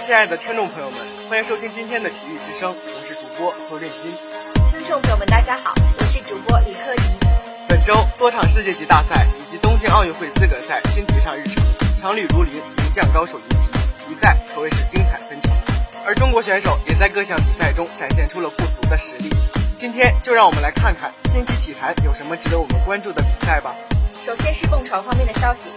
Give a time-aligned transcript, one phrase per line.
[0.00, 4.10] 亲爱的听众朋友们，欢迎收听今天的体育之声，我是主播何润金。
[4.72, 7.02] 听众朋友们，大家好，我是主播李克迪。
[7.68, 11.62] 本周多场世界级大赛以及东京奥运会资格赛新提上日程，
[11.94, 13.70] 强旅如林，名将高手云集，
[14.08, 15.52] 比赛可谓是精彩纷呈。
[16.04, 19.30] 而中国选手也在各项比赛中展现出了不俗的实力。
[19.76, 23.74] 今天就让我们来看看近期体坛有什么值得我们关注的比赛吧。
[24.26, 25.70] 首先是蹦床方面的消息。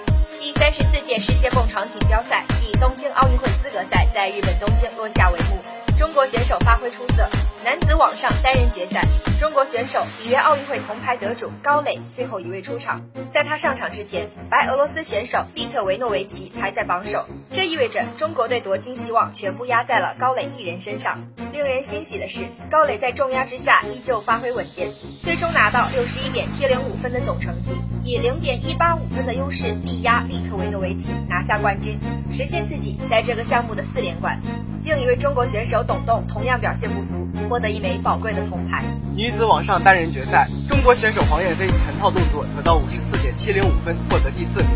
[0.43, 5.57] 第三十四届世界蹦床锦标赛暨东京奥运会资格赛在日本东京落下帷幕，
[5.97, 7.29] 中国选手发挥出色。
[7.63, 9.07] 男子网上单人决赛，
[9.39, 13.01] 中国选手里约奥运会铜牌得主高磊最后一位出场。
[13.31, 21.17] 在他上场之前，白俄罗斯选手利特维诺维奇排在榜首，这意味着中国队夺金希望全部压在了高磊一人身上。
[21.53, 24.89] 令人欣喜的是，高磊在重压之下依旧发挥稳健，
[25.21, 31.97] 最终拿到六十一点七零五分的总成绩，以零点一八五分的优势力压利特维诺维奇，拿下冠军，
[32.29, 34.37] 实现自己在这个项目的四连冠。
[34.83, 38.83] 另一位中国选手董栋同样表现不俗，获得一枚宝贵的铜牌。
[39.15, 44.69] 女子网上单人决赛，中国选手黄燕飞全套动作得到五十四点七零五分，获得第四名。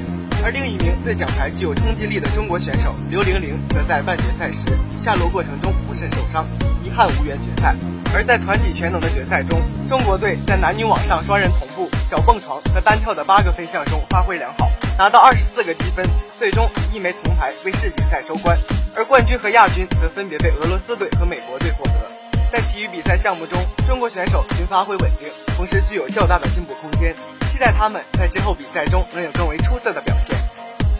[0.44, 6.45] 而另一名对奖牌具有冲击力的中国选手刘玲玲，则在半决赛时下落过程中不慎受伤，
[6.84, 7.75] 遗憾无缘决赛。
[8.14, 14.69] 而在团体全能的决赛中，中国队在男女网上双人同步、小蹦床和单跳的八个分项中发挥良好，
[15.00, 16.06] 拿到二十四个积分，
[16.38, 18.56] 最终以一枚铜牌为世锦赛收官。
[18.95, 22.17] 而冠军和亚军则分别被俄罗斯队和美国队获得。
[22.52, 27.14] 在其余比赛项目中，中国选手均发挥稳定，同时具有较大的进步空间。
[27.50, 30.36] 期待他们在今后比赛中能有更为出色的表现。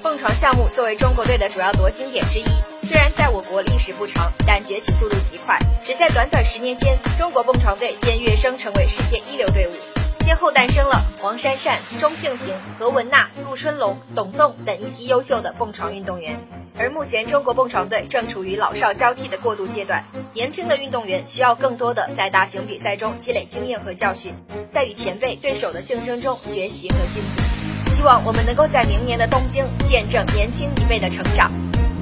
[0.04, 2.46] 蹦床项目作为中国队的主要夺金点之一，
[2.84, 5.58] 虽然在我国历史不长，但崛起速度极快。
[5.86, 9.72] 只在短短十年间，中国蹦床队便跃升成为世界一流队伍，
[10.28, 16.38] 先后诞生了黄珊珊、钟幸平、何文娜、陆春龙、董栋等一批优秀的蹦床运动员。
[16.78, 20.04] 而目前，中国蹦床队正处于老少交替的过渡阶段，
[20.34, 24.34] 年轻的运动员需要更多的在大型比赛中积累经验和教训，
[24.70, 27.90] 在与前辈对手的竞争中学习和进步。
[27.90, 31.50] 希望我们能够在明年的东京见证年轻一辈的成长。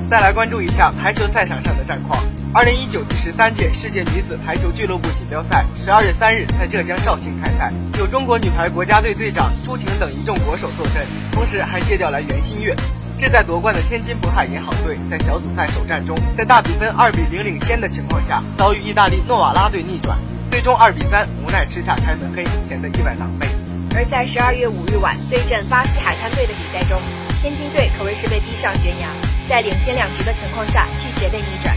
[0.09, 2.19] 再来关注一下排球赛场上的战况。
[2.55, 12.73] 二零一九第十三届世界女子排球俱乐部锦标赛十二月三日在浙江绍兴开赛，有中国女排国家队队长朱婷等一众国手坐镇，同时还借调来袁心玥。
[13.17, 20.17] 志在夺冠的天津渤海银行队在小组赛首战中，在大比分二比零领先的情况下，遭遇意大利诺瓦拉队逆转，
[20.49, 23.47] 最终二比三无奈吃下开门黑，显得意外狼狈。
[23.94, 27.01] 而在十二月五日晚对阵巴西海滩队的比赛中，
[27.41, 29.09] 天津队可谓是被逼上悬崖，
[29.49, 31.75] 在领先两局的情况下拒绝被逆转，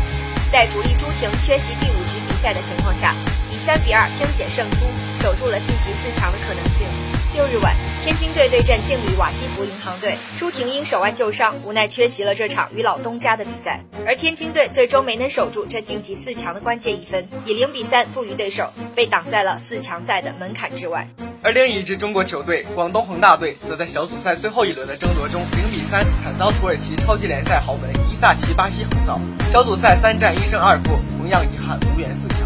[0.50, 3.14] 在主力朱婷缺席第五局比赛的情况下，
[3.52, 4.86] 以三比二惊险胜出，
[5.20, 6.86] 守住了晋级四强的可能性。
[7.34, 7.76] 六日晚。
[8.04, 13.84] 天津队对阵劲旅瓦基弗银行队，朱婷因手腕旧伤，无奈缺席了这场与老东家的比赛。
[14.06, 21.06] 而天津队最终没能守住这晋级四强的关键一分，以零比三负于对手，被挡在了四强赛的门槛之外。
[21.40, 32.38] 而另一支中国球队广东恒大队，则在小组赛最后一轮的争夺中，零比三惨遭土耳其超级联赛豪门伊萨奇巴西横扫，小组赛三战一胜二负，同样遗憾无缘四强。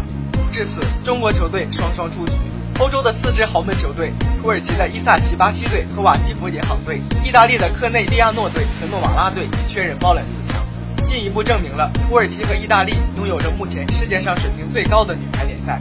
[0.51, 2.33] 至此，中国球队双双出局。
[2.79, 10.63] 欧洲的四支豪门球队：土耳其的伊萨奇巴西队和瓦基弗银行队，意大利的科内利亚诺队和诺瓦拉队已确认包揽四强，
[11.07, 15.79] 进一步证明了土耳其和意大利拥有着目前世界上水平最高的女排联赛。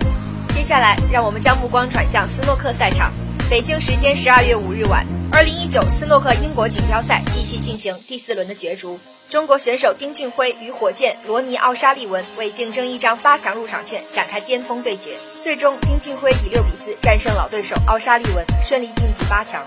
[0.63, 3.13] 接下来，让我们将目光转向斯诺克赛场。
[3.51, 8.97] 北京时间十二月五日晚，二零一九斯诺克英国锦标赛继续进行第四轮的角逐。
[9.29, 19.61] 中国选手丁俊晖与火箭罗尼奥沙利文为竞争一张八强入场券展开巅峰对决，最终丁俊晖以六比四战胜老对手奥沙利文，顺利晋级八强。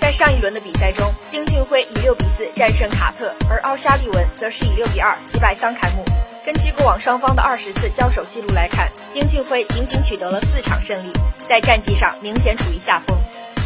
[0.00, 6.04] 在上一轮的比赛中，丁俊晖以六比四战胜卡特，而奥沙利文则是以六比二击败桑凯姆。
[6.46, 11.12] 根据过往双方的二十次交手记录来看，丁俊晖仅仅取得了四场胜利，
[11.48, 13.18] 在战绩上明显处于下风。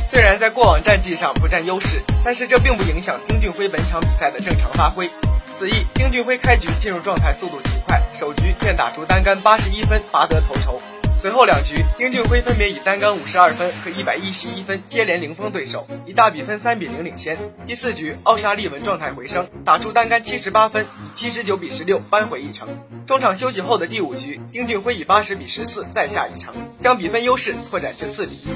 [0.09, 5.11] 虽然在过往战绩上不占优势，但是这并不影响丁俊晖本场比赛的正常发挥。
[5.55, 10.81] 此役，丁俊晖开局进入状态速度极快，首局便打出单杆八十一分，拔得头筹。
[11.21, 17.37] 随后两局，丁俊晖分别以单杆五十二分和一百一十一分接连零封对手，以大比分三比零领先。
[17.67, 22.69] 第四局，奥沙利文状态回升，打出单杆七十八分，以七十九比十六扳回一城。
[23.07, 28.49] 中场休息后的第五局，丁俊晖以八十比十四再下一城，将比分优势拓展至四比一。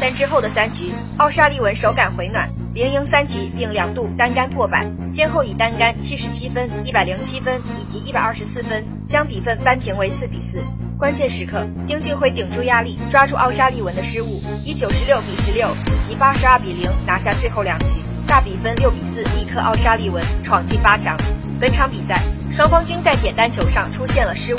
[0.00, 2.48] 但之后的三局，奥沙利文手感回暖。
[2.72, 10.62] 连赢三局，并两度单杆破百，先后以单杆七十七分、一百零七分以及一百二十四分将比分扳平为四比四。
[10.98, 21.14] 关键时刻，丁俊晖顶住压力，抓住奥沙利文的失误，以九十六比十六以及八十二比零拿下最后两局，大比分六比四力克奥沙利文，闯进八强。
[21.60, 24.58] 本场比赛，双方均在简单球上出现了失误，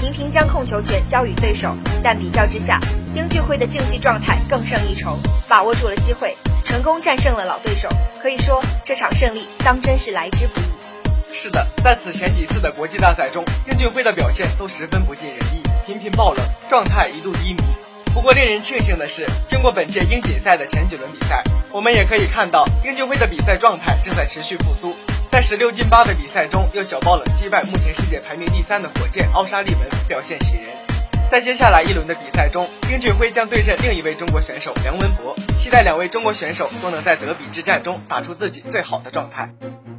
[0.00, 1.76] 频频将控球权交予对手。
[2.00, 2.78] 但比较之下，
[3.12, 5.18] 丁俊晖的竞技状态更胜一筹，
[5.48, 7.88] 把握住了机会，成功战胜了老对手。
[8.22, 11.34] 可以说，这场胜利当真是来之不易。
[11.34, 17.62] 是的，在此前几次的国际大赛中，丁俊晖的表现都十分不尽人意，频频爆冷，状态一度低迷。
[18.14, 21.42] 不过令人庆幸的是，经过本届英锦赛的前几轮比赛，
[21.72, 24.94] 我们也可以看到丁俊晖的比赛状态正在持续复苏。
[25.30, 30.66] 在十六进八的比赛中，又小爆冷击败目前世界排名第三的火箭奥沙利文，表现喜人。
[31.30, 39.48] 在接下来一轮的比赛中，丁俊晖将对阵另一位中国选手梁文博，期待两位中国选手都能在德比之战中打出自己最好的状态。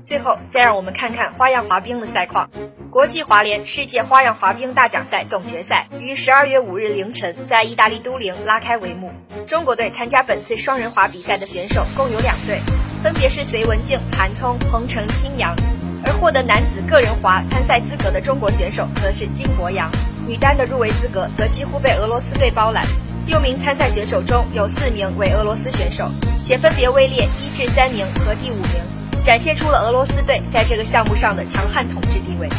[0.03, 2.49] 最后，再让我们看看花样滑冰的赛况。
[2.91, 9.11] 国际滑联世界花样滑冰大奖赛总决赛于十二月五日凌晨在意大利都灵拉开帷幕。
[9.47, 12.59] 中国队参加本次双人滑比赛的选手共有两队，
[13.01, 15.55] 分别是隋文静、韩聪、彭程、金阳。
[16.05, 19.89] 而获得男子个人滑参赛资格的中国选手则是金博洋，
[20.27, 22.85] 女单的入围资格则几乎被俄罗斯队包揽。
[23.25, 26.11] 六名参赛选手中有四名为俄罗斯选手，
[26.43, 28.83] 且分别位列一至三名和第五名。
[29.23, 32.49] 展现出了俄罗斯队在这个项目上的强悍统治地位。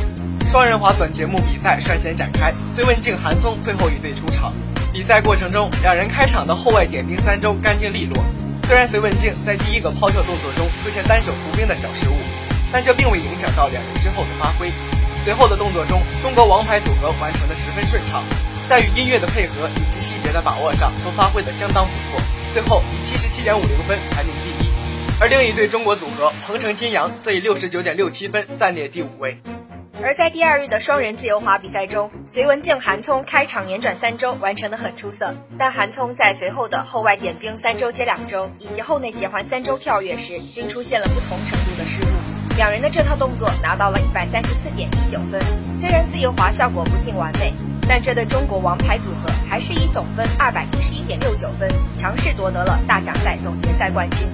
[0.51, 4.51] 双人滑短节目比赛率先展开，隋文静、韩聪最后一队出场。
[4.91, 8.25] 比赛过程中，两人开场的后外点冰三周干净利落。
[8.67, 12.15] 虽然隋文静在第一个抛跳动作中出现单手扶冰的小失误，
[12.73, 14.73] 但这并未影响到两人之后的发挥。
[15.23, 18.23] 随后的动作中，中国王牌组合完成的十分顺畅，
[18.71, 22.25] 在与音乐的配合以及细节的把握上都发挥的相当不错。
[22.55, 24.54] 最后以七十七点五零分排名第。
[25.25, 29.39] 而另一对中国组合彭程金阳则以六十九点六七分暂列第五位。
[30.03, 42.57] 而在第二日的双人自由滑比赛中，隋文静、韩聪开场连转三周完成的很出色，但韩聪在随后的后外点冰三周接两周以及后内结环三周跳跃时，均出现了不同程度的失误。
[42.59, 45.41] 两人的这套动作拿到了一百三十四点一九分。
[45.73, 47.51] 虽然自由滑效果不尽完美，
[47.89, 54.29] 但这对中国王牌组合还是以总分二百一十一点六九分强势夺得了大奖赛总决赛冠军。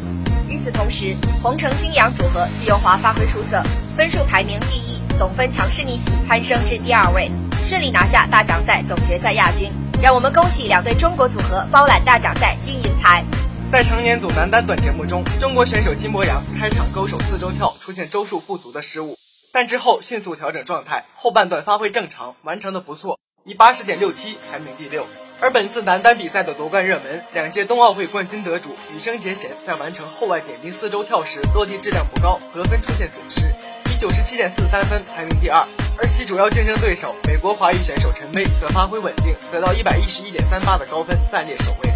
[0.51, 3.63] 与此同时，红城金阳组合自由滑发挥出色，
[3.97, 7.31] 分数排名第一，总分强势逆袭，攀升至第二位，
[7.63, 9.71] 顺利拿下大奖赛总决赛亚军。
[10.03, 13.25] 让我们恭喜两队中国组合包揽大奖赛金银牌。
[13.71, 19.17] 在成年组男单短节目中，中国选手金博洋开场勾手四周跳出现周数不足的失误，
[19.53, 25.07] 但之后迅速调整状态，后半段发挥正常，完成的不错，以八十点六七排名第六。
[25.43, 33.51] 而本次男单比赛的夺冠热门，两届冬奥会冠军得主羽生结弦在完成后外点冰四周跳时落地质量不高，得分出现损失，
[33.91, 35.67] 以九十七点四三分排名第二。
[35.97, 41.91] 而其主要竞争对手美国华裔选手陈薇则发挥稳定，得到一百一十一点三八的高分，暂列首位。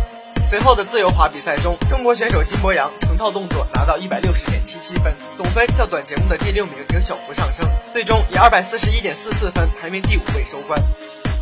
[0.49, 10.83] 随后的自由滑比赛中，中国选手金博洋成套动作拿到一百六十点七七分，总分较短节目的第六名有小幅上升，最终以二百四十一点四四分排名第五位收官。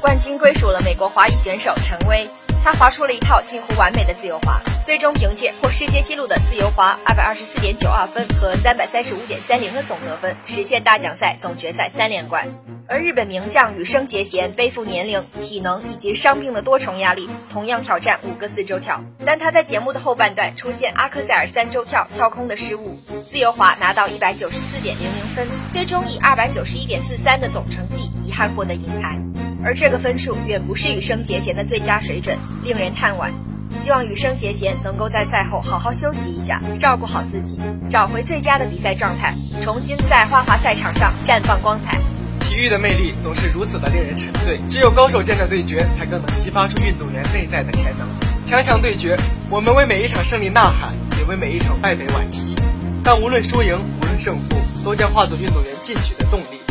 [0.02, 2.28] 冠军归属了美国华裔选手陈薇，
[2.64, 12.52] 她滑出了一套近乎完美的自由滑，最终凭借破世界纪录的自由滑二百二十四点九二分和三百三十五点三零的总得分，实现大奖赛总决赛三连冠。
[12.88, 29.32] 而日本名将羽生结弦背负年龄、体能以及伤病的多重压力，同样挑战五个四周跳，但他在节目的后半段出现阿克塞尔三周跳跳空的失误，自由滑拿到一百九十四点零零分，最终以二百九十一点四三的总成绩遗憾获得银牌。
[29.64, 33.31] 而这个分数远不是羽生结弦的最佳水准，令人叹惋。
[33.75, 41.99] 希望羽生结弦能够在赛后好好休息一下，照顾好自己，找回最佳的比赛状态，重新在花滑赛场上绽放光彩。
[42.40, 48.07] 体育的魅力总是如此的令人沉醉，只有高手间的对决，才更能激发出运动员内在的潜能。
[48.45, 49.16] 强强对决，
[49.49, 52.54] 我们为每一场胜利呐喊，也为每一场败北惋惜。
[53.02, 56.62] 但无论输赢，无论胜负，都将化作运动员进取的动力。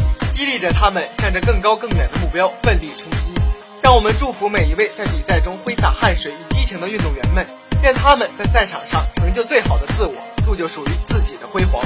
[0.42, 3.32] 激励着他们向着更高更远的目标奋力冲击，
[3.80, 7.46] 让我们祝福每一位在比赛中挥洒汗水与激情的运动员们，
[7.84, 11.80] 愿他们在赛场上成就最好的自我，铸就属于自己的辉煌。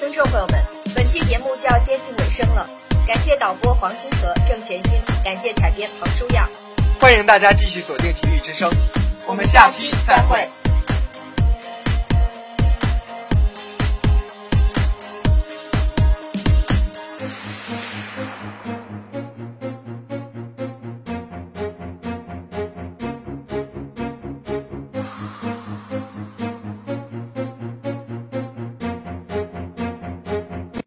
[0.00, 0.60] 听众朋友们，
[0.96, 2.68] 本期节目就要接近尾声了，
[3.06, 6.48] 感谢导播黄星河、郑全新，感谢采编彭舒亚，
[6.98, 8.68] 欢迎大家继续锁定体育之声，
[9.28, 10.48] 我们下期再会。